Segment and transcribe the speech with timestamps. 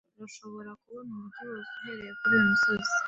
[0.17, 2.91] Urashobora kubona umujyi wose uhereye kuri uyu musozi.